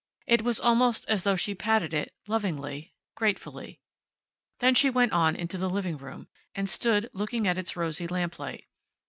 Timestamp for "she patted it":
1.35-2.15